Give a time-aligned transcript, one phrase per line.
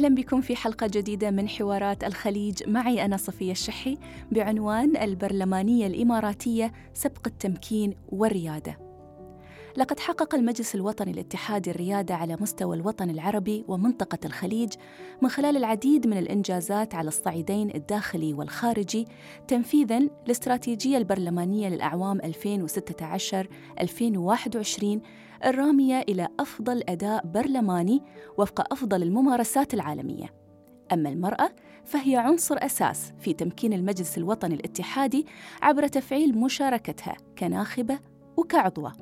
[0.00, 3.98] أهلا بكم في حلقة جديدة من حوارات الخليج معي أنا صفية الشحي
[4.32, 8.78] بعنوان البرلمانية الإماراتية سبق التمكين والريادة.
[9.76, 14.72] لقد حقق المجلس الوطني الاتحادي الريادة على مستوى الوطن العربي ومنطقة الخليج
[15.22, 19.06] من خلال العديد من الإنجازات على الصعيدين الداخلي والخارجي
[19.48, 22.24] تنفيذاً للاستراتيجية البرلمانية للأعوام 2016-2021
[25.44, 28.02] الرامية إلى أفضل أداء برلماني
[28.38, 30.34] وفق أفضل الممارسات العالمية.
[30.92, 31.50] أما المرأة
[31.84, 35.26] فهي عنصر أساس في تمكين المجلس الوطني الاتحادي
[35.62, 37.98] عبر تفعيل مشاركتها كناخبة
[38.36, 38.92] وكعضوة.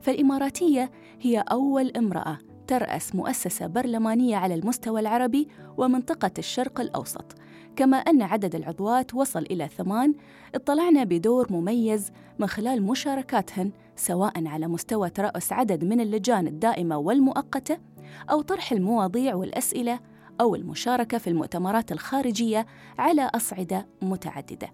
[0.00, 7.34] فالإماراتية هي أول امرأة ترأس مؤسسة برلمانية على المستوى العربي ومنطقة الشرق الأوسط
[7.76, 10.14] كما أن عدد العضوات وصل إلى ثمان
[10.54, 17.78] اطلعنا بدور مميز من خلال مشاركاتهن سواء على مستوى ترأس عدد من اللجان الدائمة والمؤقتة
[18.30, 20.00] أو طرح المواضيع والأسئلة
[20.40, 22.66] أو المشاركة في المؤتمرات الخارجية
[22.98, 24.72] على أصعدة متعددة.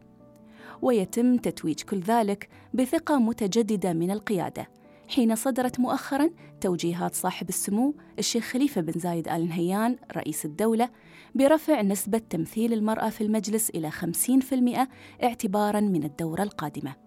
[0.83, 4.67] ويتم تتويج كل ذلك بثقة متجددة من القيادة.
[5.09, 6.31] حين صدرت مؤخرا
[6.61, 10.89] توجيهات صاحب السمو الشيخ خليفة بن زايد آل نهيان رئيس الدولة
[11.35, 17.06] برفع نسبة تمثيل المرأة في المجلس إلى 50% اعتبارا من الدورة القادمة.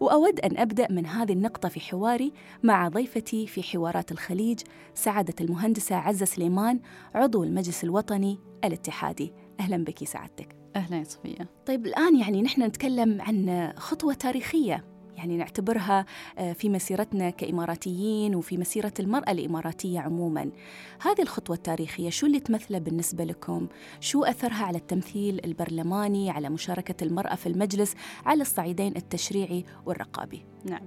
[0.00, 4.60] وأود أن أبدأ من هذه النقطة في حواري مع ضيفتي في حوارات الخليج
[4.94, 6.80] سعادة المهندسة عزة سليمان
[7.14, 9.32] عضو المجلس الوطني الاتحادي.
[9.60, 10.56] أهلا بك سعادتك.
[10.76, 14.84] أهلا يا صفية طيب الآن يعني نحن نتكلم عن خطوة تاريخية.
[15.18, 16.06] يعني نعتبرها
[16.52, 20.50] في مسيرتنا كإماراتيين وفي مسيرة المرأة الإماراتية عموما
[21.02, 23.68] هذه الخطوة التاريخية شو اللي تمثله بالنسبة لكم؟
[24.00, 27.94] شو أثرها على التمثيل البرلماني على مشاركة المرأة في المجلس
[28.26, 30.86] على الصعيدين التشريعي والرقابي؟ نعم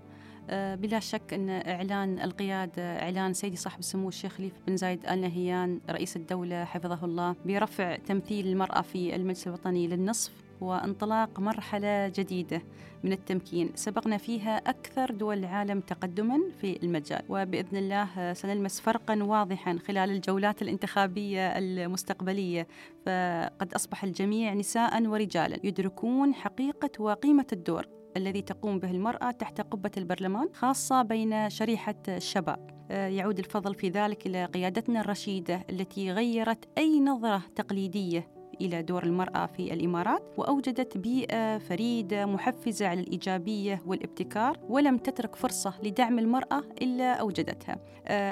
[0.75, 5.79] بلا شك أن إعلان القيادة إعلان سيدي صاحب السمو الشيخ خليفة بن زايد آل نهيان
[5.89, 12.61] رئيس الدولة حفظه الله برفع تمثيل المرأة في المجلس الوطني للنصف وانطلاق مرحلة جديدة
[13.03, 13.71] من التمكين.
[13.75, 20.61] سبقنا فيها أكثر دول العالم تقدما في المجال وبإذن الله سنلمس فرقا واضحا خلال الجولات
[20.61, 22.67] الانتخابية المستقبلية.
[23.05, 27.85] فقد أصبح الجميع نساء ورجالا يدركون حقيقة وقيمة الدور
[28.17, 32.87] الذي تقوم به المرأة تحت قبة البرلمان خاصة بين شريحة الشباب.
[32.89, 38.40] يعود الفضل في ذلك إلى قيادتنا الرشيدة التي غيرت أي نظرة تقليدية.
[38.65, 45.73] إلى دور المرأة في الإمارات وأوجدت بيئة فريدة محفزة على الإيجابية والابتكار ولم تترك فرصة
[45.83, 47.77] لدعم المرأة إلا أوجدتها.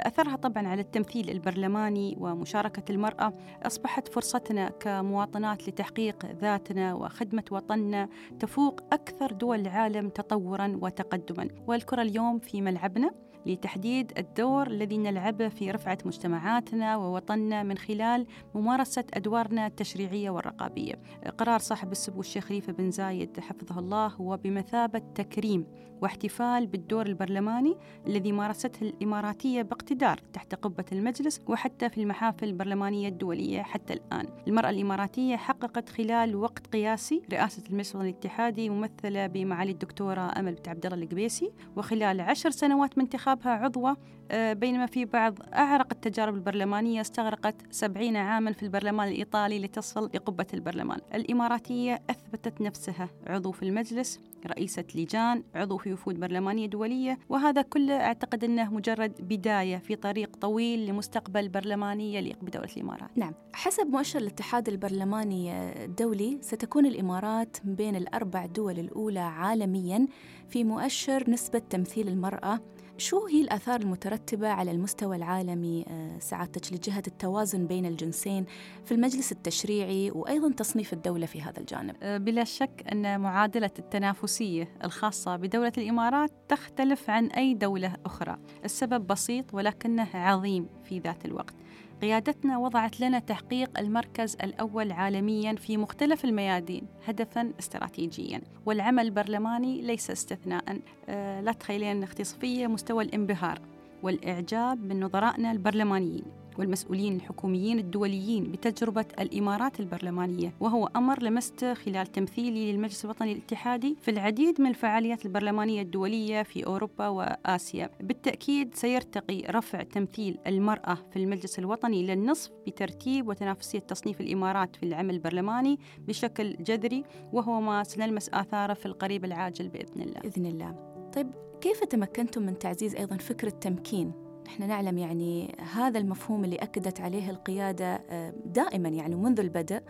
[0.07, 3.33] أثرها طبعا على التمثيل البرلماني ومشاركة المرأة.
[3.63, 11.47] أصبحت فرصتنا كمواطنات لتحقيق ذاتنا وخدمة وطننا تفوق أكثر دول العالم تطورا وتقدما.
[11.67, 13.11] والكرة اليوم في ملعبنا.
[13.45, 21.01] لتحديد الدور الذي نلعبه في رفعة مجتمعاتنا ووطننا من خلال ممارسة أدوارنا التشريعية والرقابية.
[21.37, 25.65] قرار صاحب السمو الشيخ خليفة بن زايد حفظه الله هو بمثابة تكريم
[26.01, 27.77] واحتفال بالدور البرلماني
[28.07, 34.27] الذي مارسته الإماراتية باقتدار تحت قبة المجلس وحتى في المحافل البرلمانية الدولية حتى الآن.
[34.47, 40.85] المرأة الإماراتية حققت خلال وقت قياسي رئاسة المجلس الاتحادي ممثلة بمعالي الدكتورة أمل بنت عبد
[40.85, 43.97] الله القبيسي وخلال عشر سنوات من انتخابها عضوة
[44.33, 50.99] بينما في بعض أعرق التجارب البرلمانية استغرقت سبعين عاما في البرلمان الإيطالي لتصل لقبة البرلمان.
[51.13, 57.93] الإماراتية أثبتت نفسها عضو في المجلس رئيسة لجان عضو في وفود برلمانية دولية وهذا كله
[57.93, 63.09] أعتقد أنه مجرد بداية في طريق طويل لمستقبل برلماني يليق بدولة الإمارات.
[63.15, 65.51] نعم حسب مؤشر الاتحاد البرلماني
[65.85, 70.07] الدولي ستكون الإمارات بين الأربع دول الأولى عالمياً
[70.49, 72.59] في مؤشر نسبة تمثيل المرأة
[72.99, 75.85] شو هي الآثار المترتبة على المستوى العالمي
[76.19, 78.45] سعادتك لجهة التوازن بين الجنسين
[78.85, 81.95] في المجلس التشريعي وأيضا تصنيف الدولة في هذا الجانب؟
[82.25, 89.53] بلا شك أن معادلة التنافسية الخاصة بدولة الإمارات تختلف عن أي دولة أخرى السبب بسيط
[89.53, 91.55] ولكنه عظيم في ذات الوقت
[92.01, 98.41] قيادتنا وضعت لنا تحقيق المركز الأول عالميا في مختلف الميادين هدفا استراتيجيا.
[98.65, 100.79] والعمل البرلماني ليس استثناء
[101.09, 103.59] أه لا تخيلين صفية مستوى الانبهار
[104.03, 106.25] والإعجاب من نظرائنا البرلمانيين.
[106.59, 114.11] والمسؤولين الحكوميين الدوليين بتجربة الإمارات البرلمانية وهو أمر لمسته خلال تمثيلي للمجلس الوطني الاتحادي في
[114.11, 117.89] العديد من الفعاليات البرلمانية الدولية في أوروبا وآسيا.
[117.99, 125.13] بالتأكيد سيرتقي رفع تمثيل المرأة في المجلس الوطني للنصف بترتيب وتنافسية تصنيف الإمارات في العمل
[125.15, 127.03] البرلماني بشكل جذري
[127.33, 130.19] وهو ما سنلمس آثاره في القريب العاجل بإذن الله.
[130.19, 130.75] بإذن الله.
[131.15, 137.01] طيب كيف تمكنتم من تعزيز أيضا فكرة تمكين إحنا نعلم يعني هذا المفهوم اللي أكدت
[137.01, 139.81] عليه القيادة آه، دائما يعني منذ البدء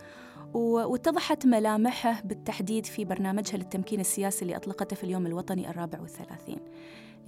[0.54, 6.58] واتضحت ملامحه بالتحديد في برنامجها للتمكين السياسي اللي أطلقته في اليوم الوطني الرابع والثلاثين.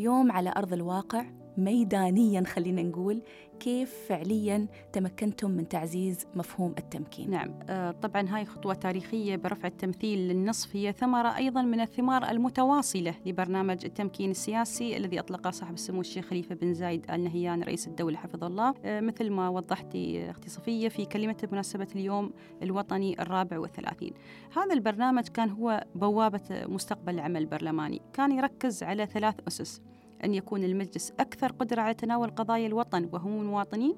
[0.01, 1.25] اليوم على أرض الواقع
[1.57, 3.23] ميدانيا خلينا نقول
[3.63, 10.19] كيف فعليا تمكنتم من تعزيز مفهوم التمكين؟ نعم آه، طبعا هاي خطوة تاريخية برفع التمثيل
[10.19, 16.27] للنصف هي ثمرة أيضا من الثمار المتواصلة لبرنامج التمكين السياسي الذي أطلقه صاحب السمو الشيخ
[16.27, 18.75] خليفة بن زايد آل نهيان رئيس الدولة حفظه الله.
[18.85, 22.33] آه، مثل ما وضحتي أختي صفية في كلمة بمناسبة اليوم
[22.63, 24.13] الوطني الرابع والثلاثين.
[24.57, 28.03] هذا البرنامج كان هو بوابة مستقبل العمل البرلماني.
[28.13, 29.92] كان يركز على ثلاث أسس.
[30.25, 33.95] أن يكون المجلس أكثر قدرة على تناول قضايا الوطن وهم المواطنين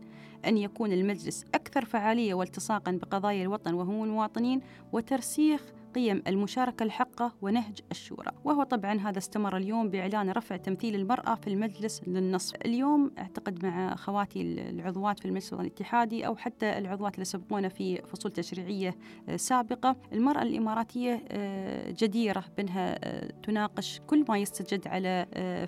[0.46, 4.60] أن يكون المجلس أكثر فعالية والتصاقا بقضايا الوطن وهم المواطنين
[4.92, 5.62] وترسيخ
[5.94, 8.30] قيم المشاركة الحقة ونهج الشورى.
[8.44, 12.54] وهو طبعا هذا استمر اليوم بإعلان رفع تمثيل المرأة في المجلس للنصف.
[12.64, 18.32] اليوم أعتقد مع أخواتي العضوات في المجلس الاتحادي أو حتى العضوات اللي سبقونا في فصول
[18.32, 18.96] تشريعية
[19.28, 25.26] آه، سابقة المرأة الإماراتية آه، جديرة بأنها آه، تناقش كل ما يستجد على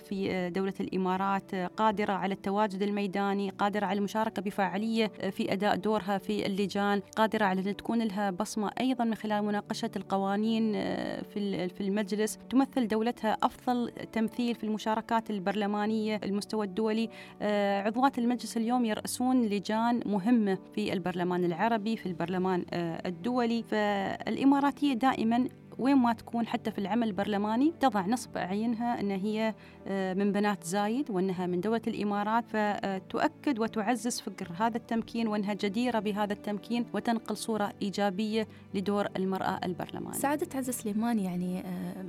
[0.09, 6.47] في دولة الإمارات قادرة على التواجد الميداني قادرة على المشاركة بفاعلية في أداء دورها في
[6.47, 11.23] اللجان قادرة على أن تكون لها بصمة أيضا من خلال مناقشة القوانين قوانين آه،
[11.69, 12.39] في المجلس.
[12.51, 17.09] تمثل دولتها أفضل تمثيل في المشاركات البرلمانية المستوى الدولي.
[17.43, 23.63] آه، عضوات المجلس اليوم يرأسون لجان مهمه في البرلمان العربي في البرلمان آه، الدولي.
[23.63, 29.55] فالإماراتية دائما وين ما تكون حتى في العمل البرلماني تضع نصب عينها أن هي
[29.87, 32.45] آه، من بنات زايد وأنها من دولة الإمارات.
[32.47, 40.19] فتؤكد وتعزز فكر هذا التمكين وأنها جديرة بهذا التمكين وتنقل صورة إيجابية لدور المرأة البرلمانية.
[40.19, 42.05] سعادة عز سليمان يعني آه،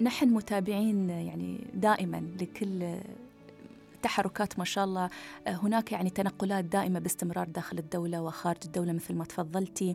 [0.00, 2.94] نحن متابعين يعني دائما لكل
[4.02, 5.10] تحركات ما شاء الله.
[5.46, 9.90] آه، هناك يعني تنقلات دائمة باستمرار داخل الدولة وخارج الدولة مثل ما تفضلتي.
[9.90, 9.94] آه،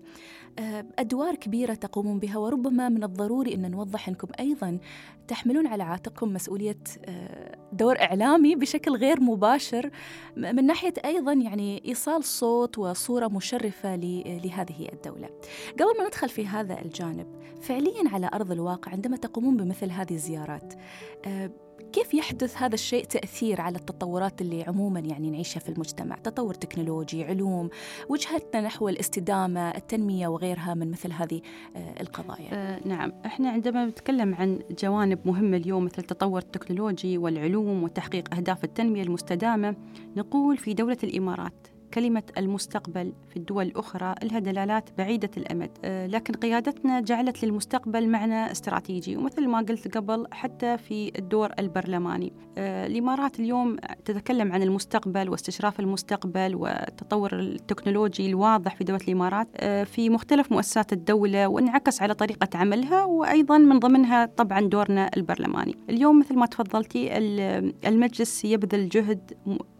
[0.99, 4.79] أدوار كبيرة تقومون بها وربما من الضروري أن نوضح أنكم أيضا
[5.27, 9.89] تحملون على عاتقكم مسؤولية آه، دور إعلامي بشكل غير مباشر
[10.37, 15.29] من ناحية أيضا يعني إيصال صوت وصورة مشرفة لهذه الدولة.
[15.73, 17.27] قبل ما ندخل في هذا الجانب
[17.61, 20.73] فعليا على أرض الواقع عندما تقومون بمثل هذه الزيارات
[21.95, 27.23] كيف يحدث هذا الشيء تأثير على التطورات اللي عموما يعني نعيشها في المجتمع؟ تطور تكنولوجي
[27.23, 27.69] علوم
[28.09, 30.44] وجهتنا نحو الاستدامة التنمية وغيرها.
[30.53, 31.41] من مثل هذه
[31.75, 32.49] آه، القضايا.
[32.53, 33.11] آه نعم.
[33.25, 39.75] إحنا عندما نتكلم عن جوانب مهمة اليوم مثل التطور التكنولوجي والعلوم وتحقيق أهداف التنمية المستدامة
[40.17, 45.69] نقول في دولة الإمارات كلمة المستقبل في الدول الأخرى لها دلالات بعيدة الأمد.
[45.85, 52.33] آه، لكن قيادتنا جعلت للمستقبل معنى استراتيجي ومثل ما قلت قبل حتى في الدور البرلماني.
[52.57, 59.47] آه، الإمارات اليوم تتكلم عن المستقبل واستشراف المستقبل والتطور التكنولوجي الواضح في دولة الإمارات.
[59.57, 65.75] آه، في مختلف مؤسسات الدولة وانعكس على طريقة عملها وأيضا من ضمنها طبعا دورنا البرلماني.
[65.89, 67.17] اليوم مثل ما تفضلتي
[67.87, 69.33] المجلس يبذل جهد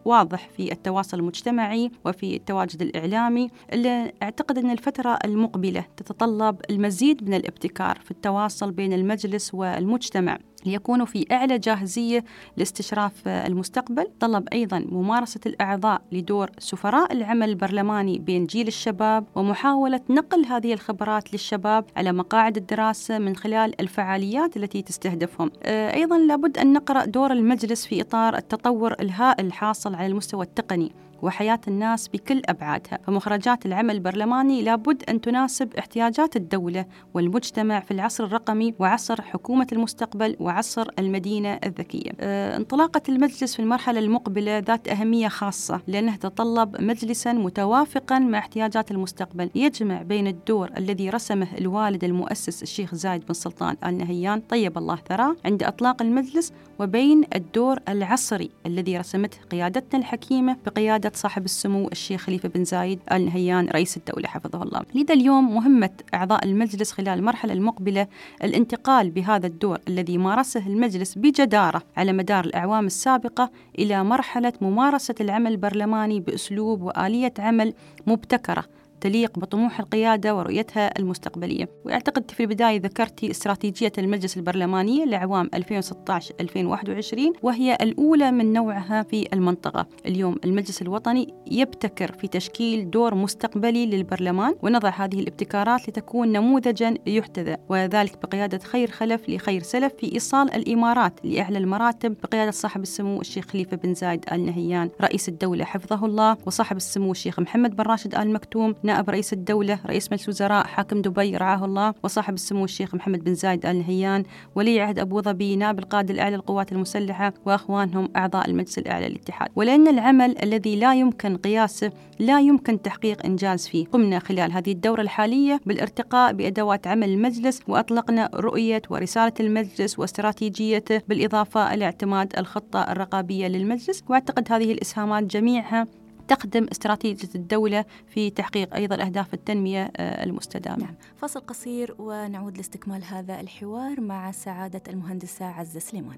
[0.05, 7.33] واضح في التواصل المجتمعي وفي التواجد الإعلامي اللي أعتقد أن الفترة المقبلة تتطلب المزيد من
[7.33, 10.37] الابتكار في التواصل بين المجلس والمجتمع.
[10.65, 12.23] ليكونوا في أعلى جاهزية
[12.57, 14.07] لاستشراف المستقبل.
[14.19, 21.33] طلب أيضا ممارسة الأعضاء لدور سفراء العمل البرلماني بين جيل الشباب ومحاولة نقل هذه الخبرات
[21.33, 25.51] للشباب على مقاعد الدراسة من خلال الفعاليات التي تستهدفهم.
[25.65, 30.91] أيضا لابد أن نقرأ دور المجلس في إطار التطور الهائل الحاصل على المستوى التقني.
[31.21, 32.99] وحياة الناس بكل أبعادها.
[33.03, 40.35] فمخرجات العمل البرلماني لابد أن تناسب احتياجات الدولة والمجتمع في العصر الرقمي وعصر حكومة المستقبل
[40.39, 42.11] وعصر المدينة الذكية.
[42.19, 48.91] أه انطلاقة المجلس في المرحلة المقبلة ذات أهمية خاصة لأنه تطلب مجلسا متوافقا مع احتياجات
[48.91, 49.49] المستقبل.
[49.55, 54.95] يجمع بين الدور الذي رسمه الوالد المؤسس الشيخ زايد بن سلطان آل نهيان طيب الله
[55.09, 62.21] ثراه عند إطلاق المجلس وبين الدور العصري الذي رسمته قيادتنا الحكيمة بقيادة صاحب السمو الشيخ
[62.21, 64.81] خليفة بن زايد آل نهيان رئيس الدولة حفظه الله.
[64.95, 68.07] لذا اليوم مهمة أعضاء المجلس خلال المرحلة المقبلة
[68.43, 75.51] الانتقال بهذا الدور الذي مارسه المجلس بجدارة على مدار الأعوام السابقة إلى مرحلة ممارسة العمل
[75.51, 77.73] البرلماني بأسلوب وآلية عمل
[78.07, 78.65] مبتكرة.
[79.01, 81.69] تليق بطموح القيادة ورؤيتها المستقبلية.
[81.85, 89.87] وأعتقد في البداية ذكرتي استراتيجية المجلس البرلماني لعوام 2016-2021 وهي الأولى من نوعها في المنطقة.
[90.05, 97.57] اليوم المجلس الوطني يبتكر في تشكيل دور مستقبلي للبرلمان ونضع هذه الابتكارات لتكون نموذجا يحتذى
[97.69, 102.15] وذلك بقيادة خير خلف لخير سلف في إيصال الإمارات لأعلى المراتب.
[102.23, 107.11] بقيادة صاحب السمو الشيخ خليفة بن زايد آل نهيان رئيس الدولة حفظه الله وصاحب السمو
[107.11, 111.65] الشيخ محمد بن راشد آل مكتوم نائب رئيس الدولة رئيس مجلس وزراء حاكم دبي رعاه
[111.65, 114.23] الله وصاحب السمو الشيخ محمد بن زايد آل نهيان
[114.55, 119.49] ولي عهد أبو ظبي نائب القائد الأعلى للقوات المسلحة وأخوانهم أعضاء المجلس الأعلى للاتحاد.
[119.55, 123.85] ولأن العمل الذي لا يمكن قياسه لا يمكن تحقيق إنجاز فيه.
[123.85, 131.73] قمنا خلال هذه الدورة الحالية بالارتقاء بأدوات عمل المجلس وأطلقنا رؤية ورسالة المجلس واستراتيجيته بالإضافة
[131.73, 134.03] إلى اعتماد الخطة الرقابية للمجلس.
[134.09, 135.87] وأعتقد هذه الإسهامات جميعها
[136.27, 140.83] تخدم استراتيجية الدولة في تحقيق أيضا أهداف التنمية آه، المستدامة.
[140.83, 140.95] نعم.
[141.17, 146.17] فصل قصير ونعود لاستكمال هذا الحوار مع سعادة المهندسة عزة سليمان.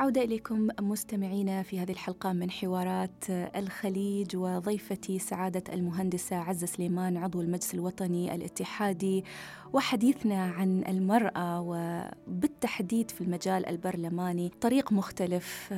[0.00, 7.40] عودة إليكم مستمعينا في هذه الحلقة من حوارات الخليج وضيفتي سعادة المهندسة عزة سليمان عضو
[7.40, 9.24] المجلس الوطني الاتحادي
[9.72, 14.50] وحديثنا عن المرأة وبالتحديد في المجال البرلماني.
[14.60, 15.72] طريق مختلف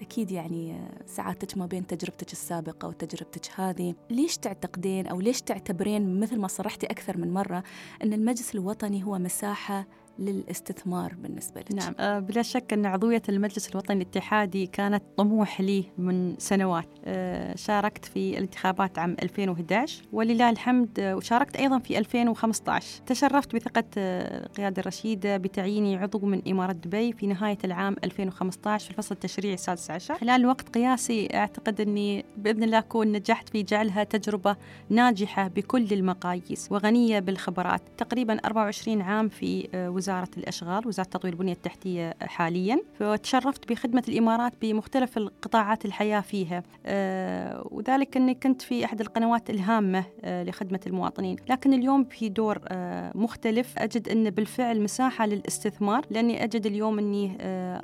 [0.00, 3.94] أكيد يعني سعادتك ما بين تجربتك السابقة وتجربتك هذه.
[4.10, 7.62] ليش تعتقدين أو ليش تعتبرين مثل ما صرحتي أكثر من مرة
[8.02, 9.86] أن المجلس الوطني هو مساحة
[10.18, 15.84] للاستثمار بالنسبة لك؟ نعم آه، بلا شك أن عضوية المجلس الوطني الاتحادي كانت طموح لي
[15.98, 16.88] من سنوات.
[17.04, 23.84] آه، شاركت في الانتخابات عام 2011 ولله الحمد آه، وشاركت أيضا في 2015 تشرفت بثقة
[23.96, 29.90] القيادة الرشيدة بتعييني عضو من إمارة دبي في نهاية العام 2015 في الفصل التشريعي السادس
[29.90, 30.14] عشر.
[30.14, 34.56] خلال وقت قياسي أعتقد أني بإذن الله أكون نجحت في جعلها تجربة
[34.88, 37.82] ناجحة بكل المقاييس وغنية بالخبرات.
[37.98, 42.80] تقريبا 24 عام في وزارة وزارة الأشغال وزارة تطوير البنية التحتية حاليا.
[42.98, 46.62] فتشرفت بخدمة الإمارات بمختلف القطاعات الحياة فيها.
[46.86, 51.36] آه وذلك أني كنت في أحد القنوات الهامة آه لخدمة المواطنين.
[51.48, 53.78] لكن اليوم في دور آه مختلف.
[53.78, 57.36] أجد أن بالفعل مساحة للاستثمار لأني أجد اليوم أني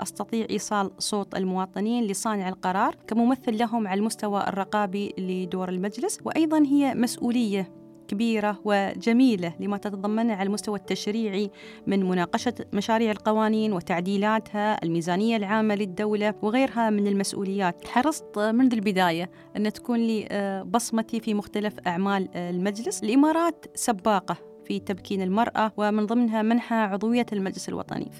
[0.02, 6.18] أستطيع إيصال صوت المواطنين لصانع القرار كممثل لهم على المستوى الرقابي لدور المجلس.
[6.24, 11.50] وأيضا هي مسؤولية كبيرة وجميلة لما تتضمنه على المستوى التشريعي
[11.86, 17.88] من مناقشة مشاريع القوانين وتعديلاتها الميزانية العامة للدولة وغيرها من المسؤوليات.
[17.88, 23.02] حرصت منذ البداية أن تكون لي آه، بصمتي في مختلف أعمال آه، المجلس.
[23.02, 24.53] الإمارات سباقة.
[24.64, 28.10] في تمكين المرأة ومن ضمنها منحة عضوية المجلس الوطني.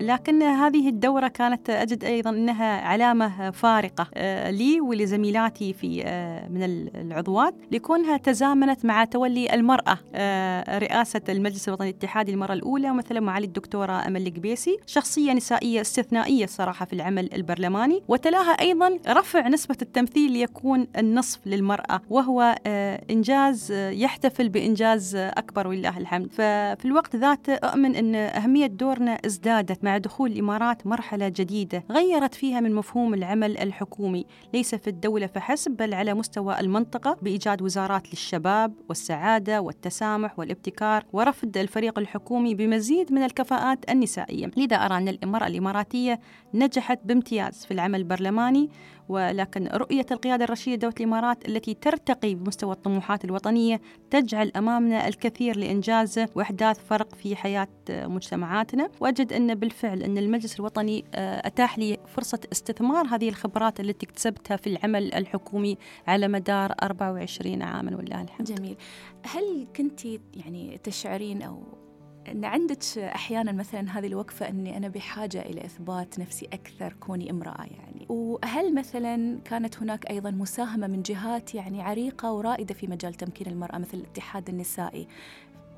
[0.00, 6.62] لكن هذه الدورة كانت أجد أيضا أنها علامة فارقة آه، لي ولزميلاتي في آه، من
[6.94, 13.46] العضوات لكونها تزامنت مع تولي المرأة آه، رئاسة المجلس الوطني الاتحادي المرة الأولى مثلا معالي
[13.46, 18.02] الدكتورة أمل القبيسي شخصية نسائية استثنائية صراحة في العمل البرلماني.
[18.08, 22.54] وتلاها أيضا رفع نسبة التمثيل ليكون النصف للمرأة وهو
[23.10, 26.32] إنجاز يحتفل بإنجاز أكبر أكبر ولله الحمد.
[26.32, 32.60] ففي الوقت ذاته أؤمن أن أهمية دورنا ازدادت مع دخول الإمارات مرحلة جديدة غيرت فيها
[32.60, 34.26] من مفهوم العمل الحكومي.
[34.54, 41.56] ليس في الدولة فحسب بل على مستوى المنطقة بإيجاد وزارات للشباب والسعادة والتسامح والابتكار ورفض
[41.56, 44.50] الفريق الحكومي بمزيد من الكفاءات النسائية.
[44.56, 46.20] لذا أرى أن المرأة الإماراتية
[46.54, 48.70] نجحت بامتياز في العمل البرلماني
[49.10, 56.28] ولكن رؤية القيادة الرشيدة دولة الإمارات التي ترتقي بمستوى الطموحات الوطنية تجعل أمامنا الكثير لإنجازه
[56.34, 58.88] وإحداث فرق في حياة مجتمعاتنا.
[59.00, 64.56] وأجد أن بالفعل أن المجلس الوطني آه، أتاح لي فرصة استثمار هذه الخبرات التي اكتسبتها
[64.56, 68.76] في العمل الحكومي على مدار 24 عاما ولله الحمد جميل.
[69.26, 71.79] هل كنت يعني تشعرين أو
[72.28, 77.64] إن عندك أحيانا مثلا هذه الوقفة إني أنا بحاجة إلى إثبات نفسي أكثر كوني امرأة
[77.64, 78.06] يعني.
[78.08, 83.78] وهل مثلا كانت هناك أيضا مساهمة من جهات يعني عريقة ورائدة في مجال تمكين المرأة
[83.78, 85.08] مثل الاتحاد النسائي؟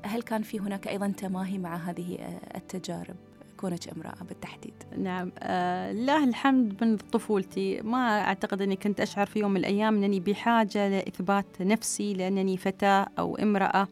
[0.05, 3.15] هل كان في هناك أيضا تماهي مع هذه التجارب
[3.57, 5.31] كونك امرأة بالتحديد؟ نعم.
[5.39, 10.19] آه لله الحمد من طفولتي ما أعتقد أني كنت أشعر في يوم من الأيام أنني
[10.19, 13.87] بحاجة لإثبات نفسي لأنني فتاة أو امرأة.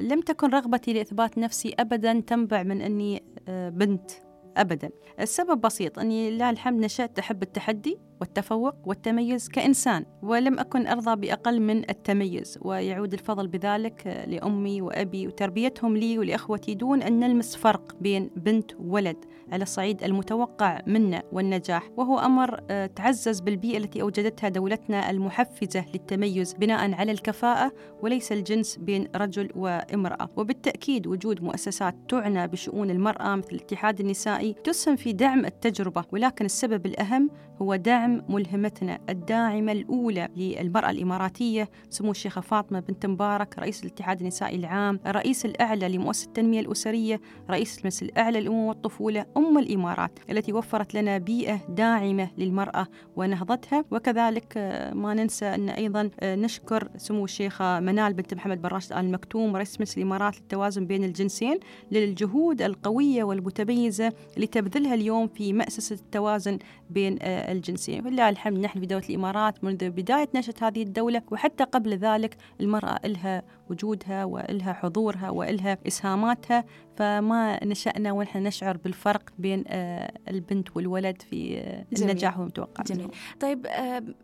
[0.00, 4.10] لم تكن رغبتي لإثبات نفسي أبدا تنبع من أني آه، بنت
[4.56, 4.90] أبدا.
[5.20, 7.98] السبب بسيط أني لله الحمد نشأت أحب التحدي.
[8.20, 15.96] والتفوق والتميز كإنسان ولم أكن أرضى بأقل من التميز ويعود الفضل بذلك لأمي وأبي وتربيتهم
[15.96, 19.16] لي ولإخوتي دون أن نلمس فرق بين بنت وولد
[19.52, 21.90] على الصعيد المتوقع منا والنجاح.
[21.96, 28.76] وهو أمر آه، تعزز بالبيئة التي أوجدتها دولتنا المحفزة للتميز بناء على الكفاءة وليس الجنس
[28.76, 30.28] بين رجل وامرأة.
[30.36, 36.86] وبالتأكيد وجود مؤسسات تعنى بشؤون المرأة مثل الاتحاد النسائي تسهم في دعم التجربة ولكن السبب
[36.86, 37.30] الأهم
[37.62, 44.56] هو دعم ملهمتنا الداعمة الأولى للمرأة الإماراتية سمو الشيخة فاطمة بنت مبارك رئيس الاتحاد النسائي
[44.56, 47.20] العام الرئيس الأعلى لمؤسسة التنمية الأسرية
[47.50, 53.84] رئيس المجلس الأعلى للأمم والطفولة أم الإمارات التي وفرت لنا بيئة داعمة للمرأة ونهضتها.
[53.90, 58.92] وكذلك آه، ما ننسى أن أيضا آه، نشكر سمو الشيخة منال بنت محمد بن راشد
[58.92, 61.58] آل مكتوم رئيس مجلس الإمارات للتوازن بين الجنسين
[61.92, 66.58] للجهود القوية والمتميزة اللي تبذلها اليوم في مأسسة التوازن
[66.90, 67.93] بين آه، الجنسين.
[68.00, 72.98] ولله الحمد نحن في دولة الإمارات منذ بداية نشأة هذه الدولة وحتى قبل ذلك المرأة
[73.04, 76.64] لها وجودها وإلها حضورها وإلها إسهاماتها
[76.96, 82.10] فما نشأنا ونحن نشعر بالفرق بين آه، البنت والولد في آه، جميل.
[82.10, 83.08] النجاح والمتوقع جميل.
[83.40, 83.66] طيب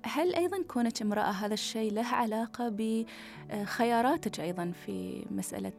[0.03, 2.69] هل أيضا كونك امرأة هذا الشيء له علاقة
[3.51, 5.73] بخياراتك أيضا في مسألة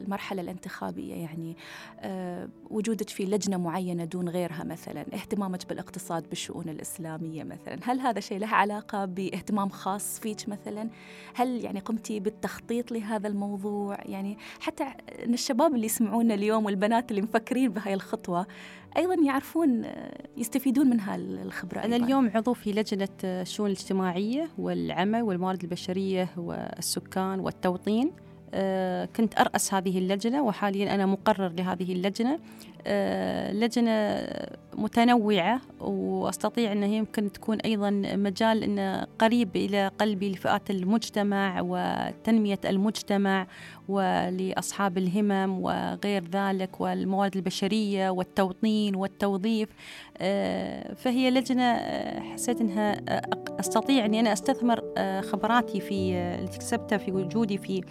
[0.00, 1.56] المرحلة الانتخابية؟ يعني
[2.70, 8.38] وجودك في لجنة معينة دون غيرها مثلا اهتمامك بالاقتصاد بالشؤون الإسلامية مثلا هل هذا شيء
[8.38, 10.88] له علاقة بإهتمام خاص فيك مثلا؟
[11.34, 14.84] هل يعني قمتي بالتخطيط لهذا الموضوع يعني حتى
[15.24, 18.46] إن الشباب اللي يسمعونا اليوم والبنات اللي مفكرين بهاي الخطوة
[18.96, 19.84] أيضا يعرفون
[20.36, 22.06] يستفيدون من هالخبرة أنا أيضاً.
[22.06, 28.12] اليوم عضو في لجنة الشؤون الاجتماعية والعمل والموارد البشرية والسكان والتوطين
[28.54, 32.38] آه، كنت أرأس هذه اللجنة وحاليا أنا مقرر لهذه اللجنة
[33.52, 34.26] لجنة
[34.78, 43.46] متنوعة وأستطيع أنها يمكن تكون أيضا مجال أنه قريب إلى قلبي لفئات المجتمع وتنمية المجتمع
[43.88, 49.68] ولأصحاب الهمم وغير ذلك والموارد البشرية والتوطين والتوظيف.
[50.18, 53.00] آه، فهي لجنة آه، حسيت أنها
[53.60, 54.80] أستطيع أني أنا أستثمر
[55.22, 57.82] خبراتي في اللي اكتسبتها في وجودي في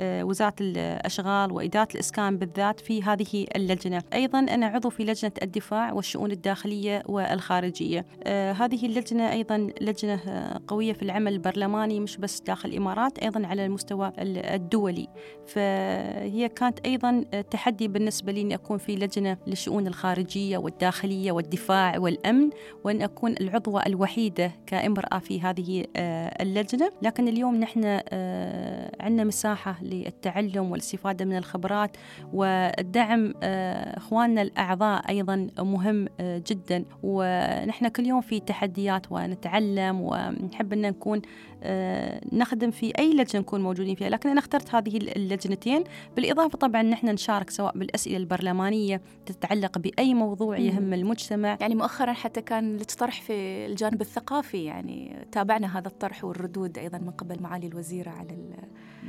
[0.00, 4.02] وزارة الأشغال وإدارة الإسكان بالذات في هذه اللجنة.
[4.12, 8.06] أيضا أنا عضو في لجنة الدفاع والشؤون الداخلية والخارجية.
[8.24, 10.20] آه هذه اللجنة أيضا لجنة
[10.68, 15.08] قوية في العمل البرلماني مش بس داخل الإمارات أيضا على المستوى الدولي.
[15.46, 22.50] فهي كانت أيضا تحدي بالنسبة لي أن أكون في لجنة للشؤون الخارجية والداخلية والدفاع والأمن
[22.84, 26.90] وأن أكون العضوة الوحيدة كامرأة في هذه آه اللجنة.
[27.02, 31.96] لكن اليوم نحن آه عندنا مساحة للتعلم والإستفادة من الخبرات
[32.32, 36.84] والدعم آه، إخواننا الأعضاء أيضا مهم آه، جدا.
[37.02, 41.22] ونحن كل يوم في تحديات ونتعلم ونحب أن نكون
[41.62, 44.08] آه، نخدم في أي لجنة نكون موجودين فيها.
[44.08, 45.84] لكن أنا اخترت هذه اللجنتين.
[46.16, 51.58] بالإضافة طبعا نحن نشارك سواء بالأسئلة البرلمانية تتعلق بأي موضوع يهم المجتمع.
[51.60, 53.32] يعني مؤخرا حتى كان لك في
[53.66, 58.30] الجانب الثقافي يعني تابعنا هذا الطرح والردود أيضا من قبل معالي الوزيرة على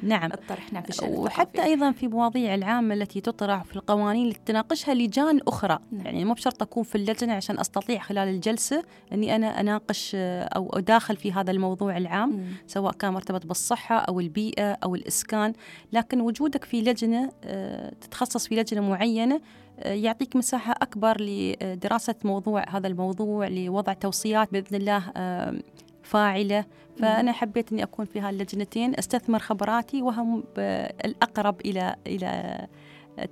[0.04, 0.32] نعم.
[0.34, 4.94] الطرح نعم في الشأن وحتى أيضا في مواضيع العامة التي تطرح في القوانين اللي تناقشها
[4.94, 5.80] لجان أخرى.
[5.92, 6.06] نعم.
[6.06, 8.84] يعني مو بشرط أكون في اللجنة عشان أستطيع خلال الجلسة
[9.14, 12.46] أني أنا أناقش أو أداخل في هذا الموضوع العام مم.
[12.68, 15.54] سواء كان مرتبط بالصحة أو البيئة أو الإسكان.
[15.94, 19.42] لكن وجودك في لجنة آه، تتخصص في لجنة معينة
[19.80, 25.04] آه، يعطيك مساحة أكبر لدراسة موضوع هذا الموضوع لوضع توصيات بإذن الله
[26.08, 26.66] فاعلة.
[27.00, 30.44] فأنا حبيت أني أكون في هاللجنتين أستثمر خبراتي وهم
[31.06, 32.68] الأقرب إلى إلى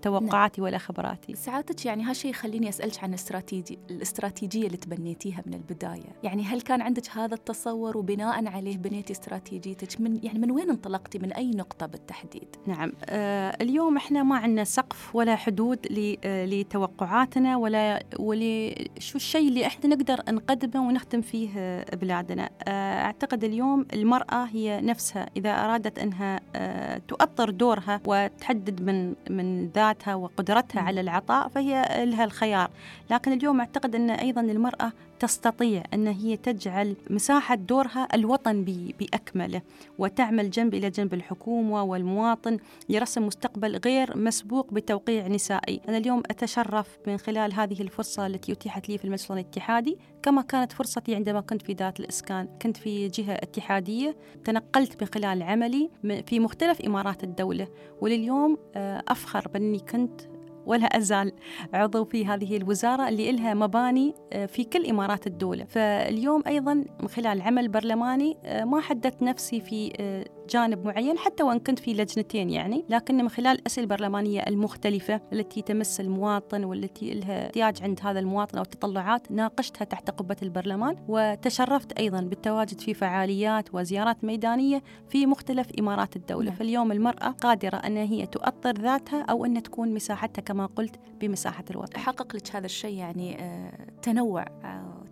[0.01, 0.65] توقعاتي نعم.
[0.65, 1.35] ولا خبراتي.
[1.35, 6.15] سعادتك يعني هالشيء يخليني أسألك عن الاستراتيجي الاستراتيجية اللي تبنيتيها من البداية.
[6.23, 11.19] يعني هل كان عندك هذا التصور وبناء عليه بنيتي استراتيجيتك؟ من يعني من وين انطلقتي؟
[11.19, 12.91] من أي نقطة بالتحديد؟ نعم.
[13.05, 15.79] آه اليوم إحنا ما عندنا سقف ولا حدود
[16.25, 22.49] آه، لتوقعاتنا ولا ولي شو الشيء اللي إحنا نقدر نقدمه ونخدم فيه بلادنا.
[22.67, 29.71] آه أعتقد اليوم المرأة هي نفسها إذا أرادت أنها آه تؤطر دورها وتحدد من من
[29.75, 32.69] ذاتها وقدرتها على العطاء فهي لها الخيار.
[33.11, 38.63] لكن اليوم أعتقد أن أيضا المرأة تستطيع أن هي تجعل مساحة دورها الوطن
[38.99, 39.61] بأكمله
[39.97, 42.57] وتعمل جنب إلى جنب الحكومة والمواطن
[42.89, 45.81] لرسم مستقبل غير مسبوق بتوقيع نسائي.
[45.89, 49.97] أنا اليوم أتشرف من خلال هذه الفرصة التي أتيحت لي في المجلس الاتحادي.
[50.23, 55.43] كما كانت فرصتي عندما كنت في ذات الإسكان كنت في جهة اتحادية تنقلت من خلال
[55.43, 55.89] عملي
[56.25, 57.67] في مختلف إمارات الدولة.
[58.01, 60.21] ولليوم آه، أفخر بأني كنت
[60.65, 61.31] ولا أزال
[61.73, 65.65] عضو في هذه الوزارة اللي إلها مباني آه، في كل إمارات الدولة.
[65.65, 71.43] فاليوم أيضا من خلال عمل برلماني آه، ما حددت نفسي في آه، جانب معين حتى
[71.43, 77.13] وإن كنت في لجنتين يعني لكن من خلال الاسئله البرلمانية المختلفة التي تمس المواطن والتي
[77.13, 82.93] لها احتياج عند هذا المواطن أو تطلعات ناقشتها تحت قبة البرلمان وتشرفت أيضا بالتواجد في
[82.93, 86.55] فعاليات وزيارات ميدانية في مختلف إمارات الدولة نعم.
[86.55, 91.99] فاليوم المرأة قادرة أن هي تؤطر ذاتها أو أن تكون مساحتها كما قلت بمساحة الوطن
[91.99, 94.45] حقق لك هذا الشيء يعني آه، تنوع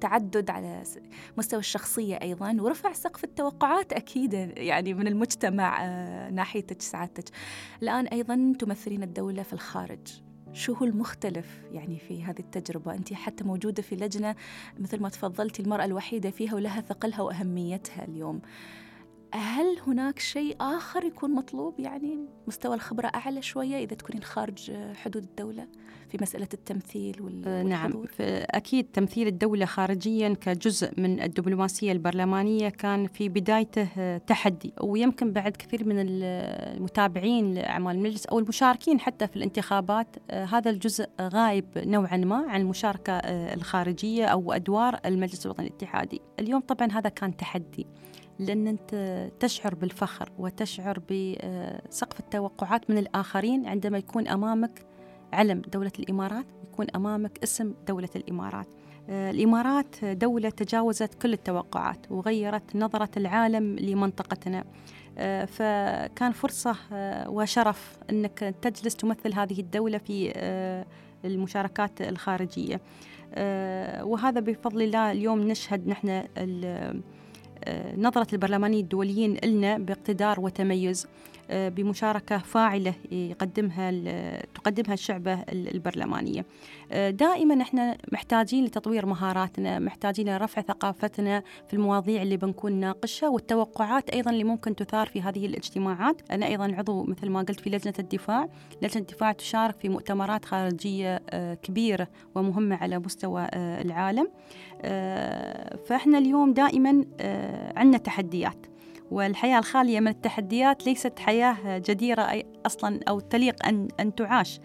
[0.03, 0.83] تعدد على
[1.37, 7.23] مستوى الشخصية أيضا ورفع سقف التوقعات أكيد يعني من المجتمع آه، ناحيتك سعادتك
[7.83, 10.21] الآن أيضا تمثلين الدولة في الخارج.
[10.53, 14.35] شو هو المختلف يعني في هذه التجربة؟ أنت حتى موجودة في لجنة
[14.79, 18.41] مثل ما تفضلتي المرأة الوحيدة فيها ولها ثقلها وأهميتها اليوم.
[19.35, 25.23] هل هناك شيء آخر يكون مطلوب؟ يعني مستوى الخبرة أعلى شوية إذا تكونين خارج حدود
[25.23, 25.67] الدولة
[26.09, 28.03] في مسألة التمثيل والحضور؟ آه، نعم.
[28.19, 34.73] أكيد تمثيل الدولة خارجيا كجزء من الدبلوماسية البرلمانية كان في بدايته آه، تحدي.
[34.81, 41.07] ويمكن بعد كثير من المتابعين لأعمال المجلس أو المشاركين حتى في الانتخابات آه، هذا الجزء
[41.21, 43.13] غايب نوعا ما عن المشاركة
[43.53, 46.21] الخارجية أو أدوار المجلس الوطني الاتحادي.
[46.39, 47.87] اليوم طبعا هذا كان تحدي.
[48.39, 48.95] لأن أنت
[49.39, 54.85] تشعر بالفخر وتشعر بسقف التوقعات من الآخرين عندما يكون أمامك
[55.33, 58.67] علم دولة الإمارات يكون أمامك اسم دولة الإمارات.
[59.09, 64.63] الإمارات دولة تجاوزت كل التوقعات وغيرت نظرة العالم لمنطقتنا.
[65.47, 66.75] فكان فرصة
[67.27, 70.33] وشرف أنك تجلس تمثل هذه الدولة في
[71.25, 72.81] المشاركات الخارجية.
[74.01, 76.23] وهذا بفضل الله اليوم نشهد نحن
[77.97, 81.07] نظرة البرلمانيين الدوليين لنا باقتدار وتميز.
[81.07, 83.91] آه، بمشاركة فاعلة يقدمها
[84.41, 86.45] تقدمها الشعبة البرلمانية.
[86.91, 94.09] آه، دائما إحنا محتاجين لتطوير مهاراتنا محتاجين لرفع ثقافتنا في المواضيع اللي بنكون ناقشها والتوقعات
[94.09, 96.21] أيضا اللي ممكن تثار في هذه الاجتماعات.
[96.31, 98.49] أنا أيضا عضو مثل ما قلت في لجنة الدفاع.
[98.81, 104.27] لجنة الدفاع تشارك في مؤتمرات خارجية آه، كبيرة ومهمة على مستوى العالم.
[105.85, 107.05] فإحنا اليوم دائما
[107.75, 108.72] عندنا تحديات.
[109.11, 114.59] والحياة الخالية من التحديات ليست حياة جديرة أصلا أو تليق أن, أن تعاش.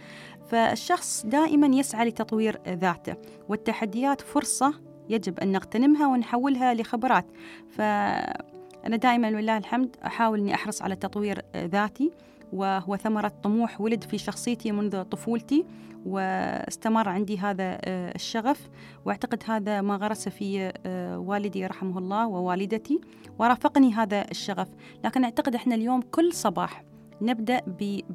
[0.49, 3.17] فالشخص دائما يسعى لتطوير ذاته
[3.49, 4.75] والتحديات فرصة
[5.09, 7.27] يجب أن نغتنمها ونحولها لخبرات.
[7.71, 12.11] فأنا دائما ولله الحمد أحاول أني أحرص على تطوير ذاتي.
[12.53, 15.65] وهو ثمرة طموح ولد في شخصيتي منذ طفولتي
[16.07, 18.69] واستمر عندي هذا آه، الشغف.
[19.05, 23.01] وأعتقد هذا ما غرس في آه، والدي رحمه الله ووالدتي
[23.39, 24.69] ورافقني هذا الشغف.
[25.05, 26.85] لكن أعتقد إحنا اليوم كل صباح
[27.23, 27.61] نبدأ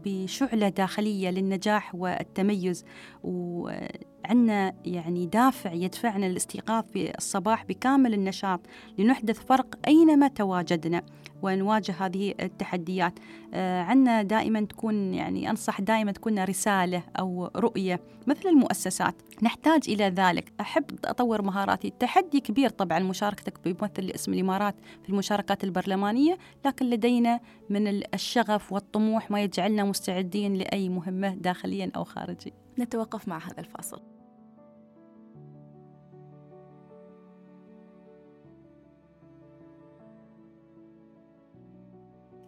[0.05, 2.85] بشعلة داخلية للنجاح والتميز.
[3.23, 8.59] وعندنا يعني دافع يدفعنا للاستيقاظ في الصباح بكامل النشاط
[8.97, 11.01] لنحدث فرق أينما تواجدنا.
[11.43, 13.19] ونواجه هذه التحديات.
[13.53, 19.15] آه، عندنا دائما تكون يعني أنصح دائما تكون رسالة أو رؤية مثل المؤسسات.
[19.41, 20.53] نحتاج إلى ذلك.
[20.61, 21.93] أحب أطور مهاراتي.
[21.99, 29.31] تحدي كبير طبعا مشاركتك بممثل لاسم الإمارات في المشاركات البرلمانية لكن لدينا من الشغف والطموح
[29.31, 32.51] ما يجعلنا مستعدين لأي مهمة داخليا أو خارجيا.
[32.79, 34.12] نتوقف مع هذا الفاصل.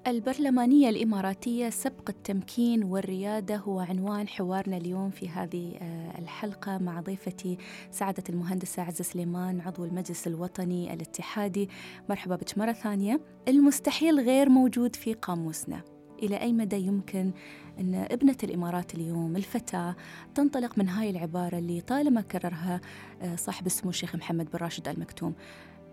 [0.08, 7.58] البرلمانية الإماراتية سبق التمكين والريادة هو عنوان حوارنا اليوم في هذه آه، الحلقة مع ضيفتي
[7.92, 11.70] سعادة المهندسة عزة سليمان عضو المجلس الوطني الاتحادي.
[12.10, 13.22] مرحبا بك مرة ثانية.
[13.48, 15.82] المستحيل غير موجود في قاموسنا.
[16.24, 17.32] إلى أي مدى يمكن
[17.80, 19.96] أن ابنة الإمارات اليوم الفتاة
[20.36, 22.82] تنطلق من هاي العبارة اللي طالما كررها
[23.22, 25.34] آه، صاحب السمو الشيخ محمد بن راشد المكتوم؟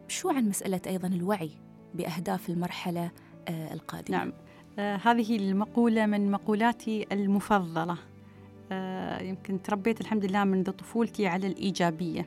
[0.08, 1.50] شو عن مسألة أيضا الوعي
[1.94, 3.10] بأهداف المرحلة
[3.48, 4.18] القادمة.
[4.18, 4.32] نعم.
[4.78, 7.96] آه هذه المقولة من مقولاتي المفضلة.
[8.72, 12.26] آه يمكن تربيت الحمد لله منذ طفولتي على الإيجابية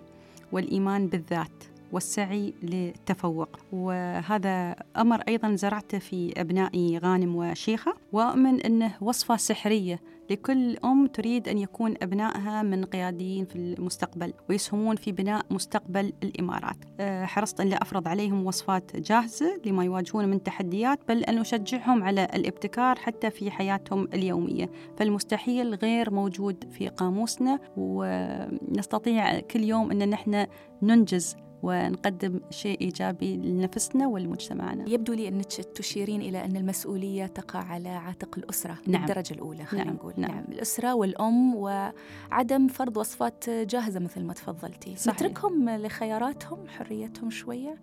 [0.52, 3.50] والإيمان بالذات والسعي للتفوق.
[3.72, 11.48] وهذا أمر أيضا زرعته في أبنائي غانم وشيخة وأؤمن أنه وصفة سحرية لكل أم تريد
[11.48, 16.78] أن يكون أبنائها من قياديين في المستقبل ويسهمون في بناء مستقبل الإمارات.
[17.00, 22.04] أه، حرصت أن لا أفرض عليهم وصفات جاهزة لما يواجهون من تحديات بل أن أشجعهم
[22.04, 24.70] على الابتكار حتى في حياتهم اليومية.
[24.98, 30.46] فالمستحيل غير موجود في قاموسنا ونستطيع كل يوم أن نحن
[30.82, 31.36] ننجز
[31.66, 38.38] ونقدم شيء إيجابي لنفسنا ولمجتمعنا يبدو لي أنك تشيرين إلى أن المسؤولية تقع على عاتق
[38.38, 39.06] الأسرة نعم.
[39.06, 39.96] بالدرجة الأولى خلينا نعم.
[39.96, 40.32] نقول نعم.
[40.32, 45.16] نعم الأسرة والأم وعدم فرض وصفات جاهزة مثل ما تفضلتي صحيح.
[45.16, 47.76] نتركهم لخياراتهم حريتهم شوية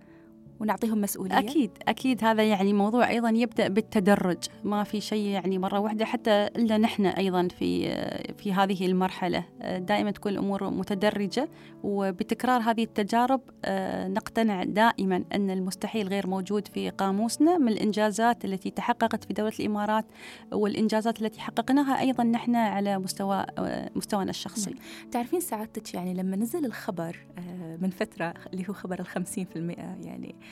[0.63, 1.39] ونعطيهم مسؤولية.
[1.39, 4.39] أكيد أكيد هذا يعني موضوع أيضا يبدأ بالتدرج.
[4.65, 7.93] ما في شيء يعني مرة واحدة حتى إلا نحن أيضا في
[8.39, 9.45] في هذه المرحلة.
[9.79, 11.49] دائما تكون الأمور متدرجة
[11.83, 13.41] وبتكرار هذه التجارب
[14.09, 20.05] نقتنع دائما أن المستحيل غير موجود في قاموسنا من الإنجازات التي تحققت في دولة الإمارات
[20.53, 23.47] والإنجازات التي حققناها أيضا نحن على مستوى
[23.97, 24.71] مستوانا الشخصي.
[24.71, 24.81] نعم.
[25.11, 27.27] تعرفين سعادتك يعني لما نزل الخبر
[27.83, 29.09] من فترة اللي هو خبر ال 50%
[30.07, 30.45] يعني آه،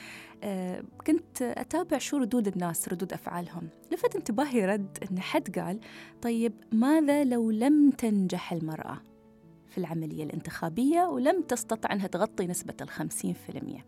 [1.07, 3.69] كنت أتابع شو ردود الناس ردود أفعالهم.
[3.91, 5.79] لفت انتباهي رد أن حد قال
[6.21, 8.97] طيب ماذا لو لم تنجح المرأة
[9.69, 13.85] في العملية الانتخابية ولم تستطع أنها تغطي نسبة الخمسين في المية؟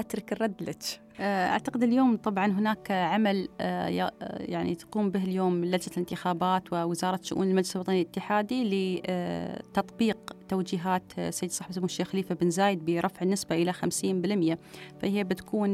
[0.00, 1.00] أترك الرد لك.
[1.20, 7.50] آه، أعتقد اليوم طبعا هناك عمل آه، يعني تقوم به اليوم لجنة الانتخابات ووزارة شؤون
[7.50, 13.72] المجلس الوطني الاتحادي لتطبيق توجيهات سيد صاحب سمو الشيخ خليفة بن زايد برفع النسبة إلى
[13.72, 14.58] 50%
[15.02, 15.70] فهي بتكون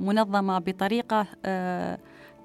[0.00, 1.26] منظمة بطريقة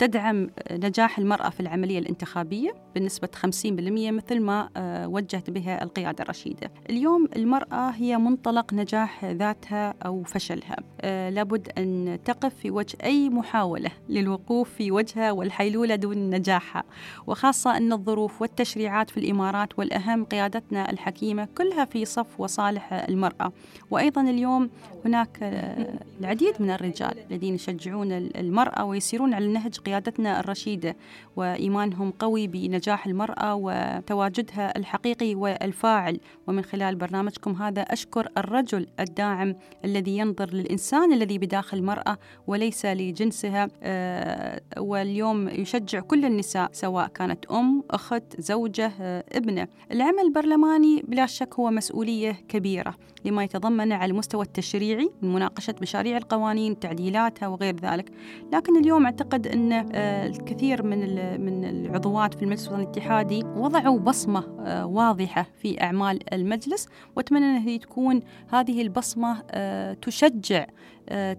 [0.02, 6.72] تدعم نجاح المرأة في العملية الانتخابية بنسبة 50% مثل ما آه، وجهت بها القيادة الرشيدة.
[6.90, 10.76] اليوم المرأة هي منطلق نجاح ذاتها أو فشلها.
[11.02, 16.84] آه، لابد أن تقف في وجه أي محاولة للوقوف في وجهها والحيلولة دون نجاحها.
[17.28, 23.52] وخاصة أن الظروف والتشريعات في الإمارات والأهم قيادتنا الحكيمة كلها في صف وصالح المرأة.
[23.92, 24.70] وأيضا اليوم
[25.06, 30.96] هناك آه، العديد من الرجال الذين يشجعون المرأة ويسيرون على نهج قيادتنا الرشيدة
[31.36, 36.20] وإيمانهم قوي بنجاح المرأة وتواجدها الحقيقي والفاعل.
[36.48, 43.68] ومن خلال برنامجكم هذا أشكر الرجل الداعم الذي ينظر للإنسان الذي بداخل المرأة وليس لجنسها.
[43.84, 49.68] آه، واليوم يشجع كل النساء سواء كانت أم أخت زوجة آه، ابنة.
[49.92, 56.18] العمل البرلماني بلا شك هو مسؤولية كبيرة لما يتضمن على المستوى التشريعي من مناقشة مشاريع
[56.18, 58.12] القوانين تعديلاتها وغير ذلك.
[58.54, 61.00] لكن اليوم أعتقد أن آه، الكثير من
[61.42, 67.80] من العضوات في المجلس الوطني الاتحادي وضعوا بصمة آه، واضحة في أعمال المجلس وأتمنى أن
[67.80, 70.66] تكون هذه البصمة آه، تشجع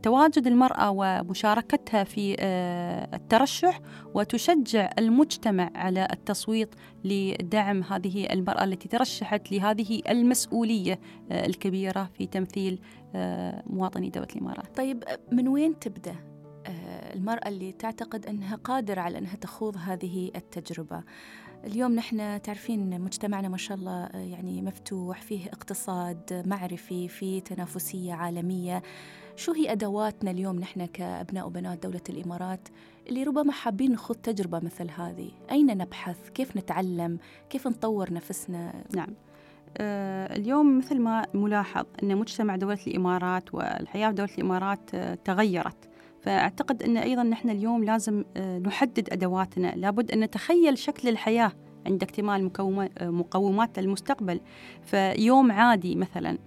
[0.03, 2.37] تواجد المرأة ومشاركتها في
[3.15, 3.81] الترشح
[4.15, 12.81] وتشجع المجتمع على التصويت لدعم هذه المرأة التي ترشحت لهذه المسؤولية الكبيرة في تمثيل
[13.67, 14.77] مواطني دولة الإمارات.
[14.77, 16.32] طيب من وين تبدأ؟
[17.15, 21.03] المرأة اللي تعتقد أنها قادرة على أنها تخوض هذه التجربة.
[21.65, 28.15] اليوم نحن تعرفين مجتمعنا ما شاء الله آه، يعني مفتوح فيه اقتصاد معرفي فيه تنافسية
[28.15, 28.83] عالمية.
[29.37, 32.69] شو هي أدواتنا اليوم نحن كأبناء وبنات دولة الإمارات
[33.09, 37.19] اللي ربما حابين نخوض تجربة مثل هذه؟ أين نبحث؟ كيف نتعلم؟
[37.51, 39.15] كيف نطور نفسنا؟ نعم.
[39.79, 45.92] آه اليوم مثل ما ملاحظ أن مجتمع دولة الإمارات والحياة في دولة الإمارات آه تغيرت.
[46.23, 49.73] فأعتقد أن أيضا نحن اليوم لازم آه، نحدد أدواتنا.
[49.77, 51.53] لابد أن نتخيل شكل الحياة
[51.87, 52.51] عند اكتمال
[53.01, 54.41] مقومات المستقبل.
[54.83, 56.39] فيوم عادي مثلا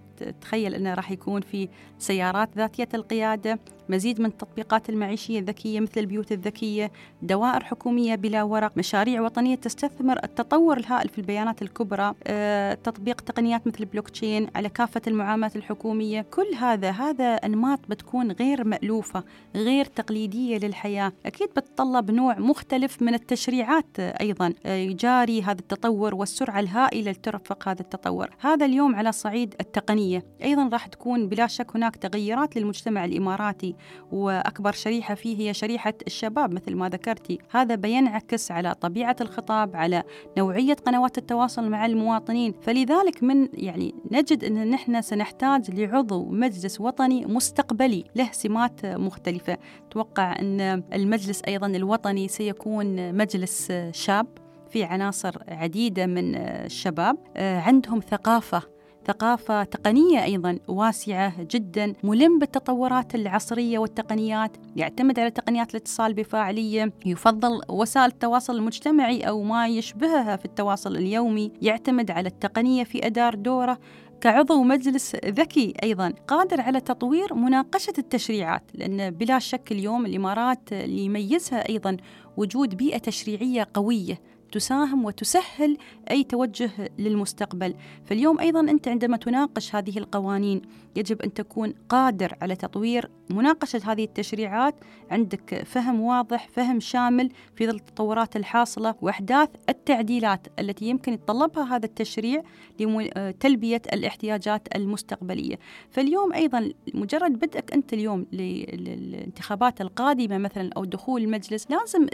[0.41, 6.31] تخيل أنه راح يكون في سيارات ذاتية القيادة مزيد من التطبيقات المعيشية الذكية مثل البيوت
[6.31, 13.21] الذكية دوائر حكومية بلا ورق مشاريع وطنية تستثمر التطور الهائل في البيانات الكبرى أه، تطبيق
[13.21, 16.21] تقنيات مثل البلوك تشين على كافة المعاملات الحكومية.
[16.21, 19.23] كل هذا هذا أنماط بتكون غير مألوفة
[19.55, 21.11] غير تقليدية للحياة.
[21.25, 27.81] أكيد بتطلب نوع مختلف من التشريعات أيضا أه، يجاري هذا التطور والسرعة الهائلة لترفق هذا
[27.81, 28.29] التطور.
[28.39, 30.23] هذا اليوم على صعيد التقنية.
[30.43, 33.74] أيضا راح تكون بلا شك هناك تغيرات للمجتمع الإماراتي.
[34.11, 37.39] وأكبر شريحة فيه هي شريحة الشباب مثل ما ذكرتي.
[37.51, 40.03] هذا بينعكس على طبيعة الخطاب على
[40.37, 42.53] نوعية قنوات التواصل مع المواطنين.
[42.61, 49.57] فلذلك من يعني نجد أن نحن سنحتاج لعضو مجلس وطني مستقبلي له سمات مختلفة.
[49.91, 54.27] توقع أن المجلس أيضا الوطني سيكون مجلس شاب
[54.69, 57.17] في عناصر عديدة من الشباب.
[57.37, 58.74] عندهم ثقافة
[59.07, 64.57] ثقافة تقنية أيضا واسعة جدا ملم بالتطورات العصرية والتقنيات.
[64.75, 71.51] يعتمد على تقنيات الاتصال بفاعلية يفضل وسائل التواصل المجتمعي أو ما يشبهها في التواصل اليومي.
[71.61, 73.79] يعتمد على التقنية في أدار دوره.
[74.21, 81.05] كعضو مجلس ذكي أيضا قادر على تطوير مناقشة التشريعات لأن بلا شك اليوم الإمارات اللي
[81.05, 81.97] يميزها أيضا
[82.37, 84.19] وجود بيئة تشريعية قوية.
[84.55, 85.77] وتساهم وتسهل
[86.11, 87.75] أي توجه للمستقبل.
[88.05, 90.61] فاليوم أيضا أنت عندما تناقش هذه القوانين
[90.95, 94.75] يجب أن تكون قادر على تطوير مناقشة هذه التشريعات.
[95.11, 101.85] عندك فهم واضح فهم شامل في ظل التطورات الحاصلة وإحداث التعديلات التي يمكن يتطلبها هذا
[101.85, 102.43] التشريع
[102.79, 105.59] لتلبية الاحتياجات المستقبلية.
[105.91, 112.07] فاليوم أيضا مجرد بدءك أنت اليوم للانتخابات القادمة مثلا أو دخول المجلس لازم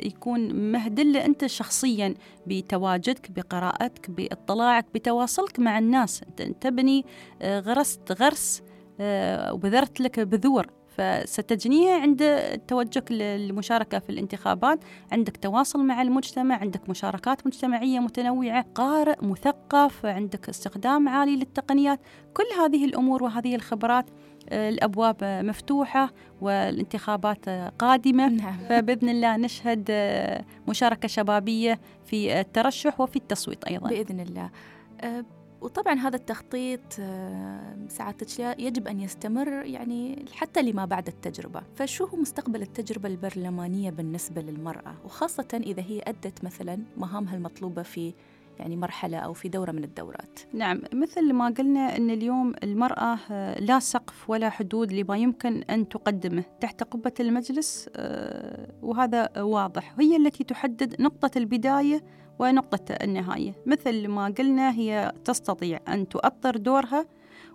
[0.00, 2.14] يكون مهدل أنت شخصيا
[2.46, 6.20] بتواجدك بقراءتك باطلاعك بتواصلك مع الناس.
[6.60, 7.04] تبني
[7.42, 8.62] آه، غرست غرس
[9.00, 10.66] آه، وبذرت لك بذور.
[10.96, 14.84] فستجنيها عند توجهك للمشاركة في الانتخابات.
[15.12, 22.00] عندك تواصل مع المجتمع عندك مشاركات مجتمعية متنوعة قارئ مثقف عندك استخدام عالي للتقنيات.
[22.34, 24.10] كل هذه الأمور وهذه الخبرات
[24.52, 27.48] الأبواب مفتوحة والانتخابات
[27.78, 28.28] قادمة.
[28.28, 28.58] نعم.
[28.68, 29.90] فبإذن الله نشهد
[30.68, 33.88] مشاركة شبابية في الترشح وفي التصويت أيضا.
[33.88, 34.50] بإذن الله.
[35.60, 41.62] وطبعا هذا التخطيط آه، سعادتك يجب أن يستمر يعني حتى لما بعد التجربة.
[41.76, 48.14] فشو هو مستقبل التجربة البرلمانية بالنسبة للمرأة؟ وخاصة إذا هي أدت مثلا مهامها المطلوبة في
[48.60, 50.38] يعني مرحلة أو في دورة من الدورات.
[50.52, 55.88] نعم مثل ما قلنا أن اليوم المرأة آه، لا سقف ولا حدود لما يمكن أن
[55.88, 59.94] تقدمه تحت قبة المجلس آه، وهذا واضح.
[60.00, 62.02] هي التي تحدد نقطة البداية
[62.38, 63.52] ونقطة النهاية.
[63.66, 67.06] مثل ما قلنا هي تستطيع أن تؤطر دورها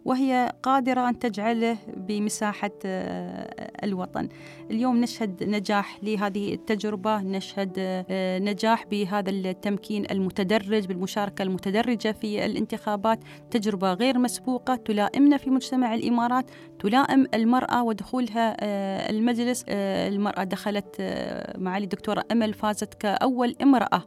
[0.06, 4.30] وهي قادرة أن تجعله بمساحة آه، الوطن.
[4.72, 13.20] اليوم نشهد نجاح لهذه التجربة نشهد آه، نجاح بهذا التمكين المتدرج بالمشاركة المتدرجة في الانتخابات.
[13.52, 19.66] تجربة غير مسبوقة تلائمنا في مجتمع الإمارات تلائم المرأة ودخولها آه، المجلس.
[19.70, 20.96] المرأة دخلت
[21.58, 24.04] معالي الدكتورة أمل فازت كأول امرأة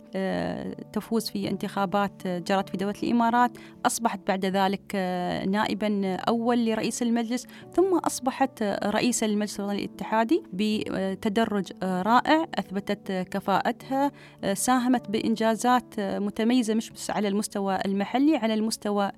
[0.92, 3.50] تفوز في انتخابات جرت في دولة الإمارات.
[3.86, 4.94] أصبحت بعد ذلك
[5.48, 14.12] نائبا أول لرئيس المجلس ثم أصبحت رئيسة للمجلس الوطني الاتحادي بتدرج رائع أثبتت كفاءتها
[14.54, 19.12] ساهمت بإنجازات متميزة مش بس على المستوى المحلي على المستوى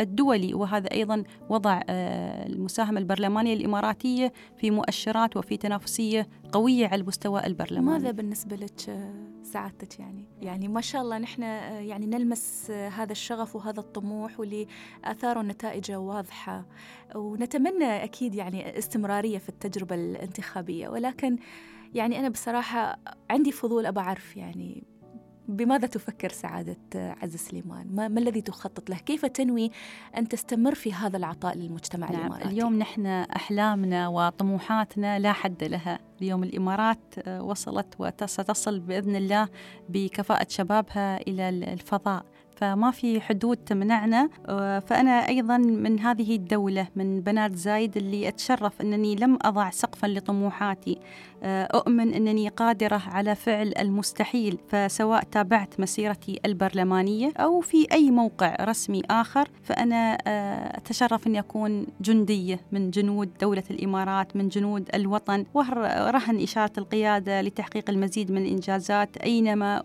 [0.00, 0.54] الدولي.
[0.54, 8.10] وهذا أيضا وضع المساهمة البرلمانية الإماراتية في مؤشرات وفي تنافسية قوية على المستوى البرلماني ماذا
[8.10, 8.80] بالنسبة لك
[9.42, 14.66] سعادتك يعني؟ يعني ما شاء الله نحن يعني نلمس هذا الشغف وهذا الطموح واللي
[15.04, 16.66] آثاره نتائجه واضحة.
[17.14, 20.88] ونتمنى أكيد يعني استمرارية في التجربة الانتخابية.
[20.88, 21.36] ولكن
[21.94, 22.98] يعني أنا بصراحة
[23.30, 24.91] عندي فضول أبى أعرف يعني
[25.48, 29.70] بماذا تفكر سعادة عز سليمان؟ ما, ما الذي تخطط له؟ كيف تنوي
[30.16, 35.98] أن تستمر في هذا العطاء للمجتمع نعم الإماراتي؟ اليوم نحن أحلامنا وطموحاتنا لا حد لها
[36.22, 39.48] اليوم الإمارات آه، وصلت وستصل بإذن الله
[39.88, 42.24] بكفاءة شبابها إلى الفضاء
[42.56, 48.80] فما في حدود تمنعنا آه، فأنا أيضا من هذه الدولة من بنات زايد اللي أتشرف
[48.80, 50.98] أنني لم أضع سقفا لطموحاتي
[51.44, 59.02] أؤمن أنني قادرة على فعل المستحيل فسواء تابعت مسيرتي البرلمانية أو في أي موقع رسمي
[59.10, 66.42] آخر فأنا آه، أتشرف أني أكون جندية من جنود دولة الإمارات من جنود الوطن ورهن
[66.42, 69.16] إشارة القيادة لتحقيق المزيد من الإنجازات.
[69.16, 69.82] أينما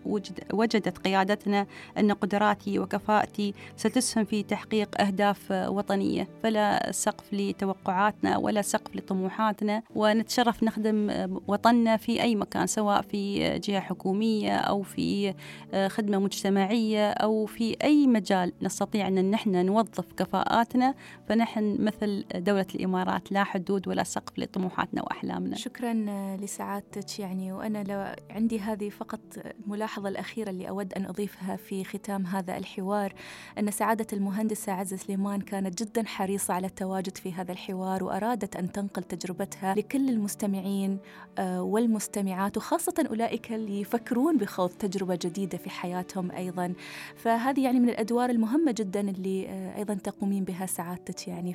[0.52, 1.66] وجدت قيادتنا
[1.98, 6.28] أن قدراتي وكفاءتي ستسهم في تحقيق أهداف وطنية.
[6.42, 11.10] فلا سقف لتوقعاتنا ولا سقف لطموحاتنا ونتشرف نخدم
[11.48, 15.34] وطننا في أي مكان سواء في جهة حكومية أو في
[15.74, 20.94] آه، خدمة مجتمعية أو في أي مجال نستطيع أن نحن نوظف كفاءاتنا
[21.28, 25.56] فنحن مثل دولة الإمارات لا حدود ولا سقف لطموحاتنا وأحلامنا.
[25.56, 27.18] شكرا آه، لسعادتك.
[27.18, 29.20] يعني وأنا لو عندي هذه فقط
[29.64, 33.14] الملاحظة الأخيرة اللي أود أن أضيفها في ختام هذا الحوار
[33.58, 38.72] أن سعادة المهندسة عزة سليمان كانت جدا حريصة على التواجد في هذا الحوار وأرادت أن
[38.72, 40.98] تنقل تجربتها لكل المستمعين
[41.38, 46.72] والمستمعات وخاصة أولئك اللي يفكرون بخوض تجربة جديدة في حياتهم أيضا.
[47.16, 51.54] فهذه يعني من الأدوار المهمة جدا اللي آه، أيضا تقومين بها سعادتك يعني.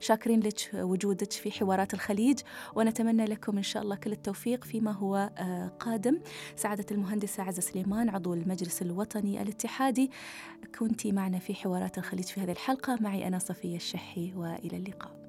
[0.00, 2.40] فشاكرين لك وجودك في حوارات الخليج
[2.76, 6.18] ونتمنى لكم إن شاء الله كل التوفيق فيما هو آه، قادم.
[6.56, 10.10] سعادة المهندسة عزة سليمان عضو المجلس الوطني الاتحادي.
[10.78, 12.98] كنت معنا في حوارات الخليج في هذه الحلقة.
[13.00, 15.27] معي أنا صفية الشحي وإلى اللقاء.